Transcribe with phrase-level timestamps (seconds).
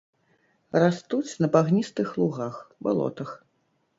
[0.83, 2.55] Растуць на багністых лугах,
[2.87, 3.29] балотах.